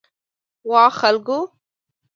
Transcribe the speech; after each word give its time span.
وا 0.69 0.83
خلکو! 0.99 1.39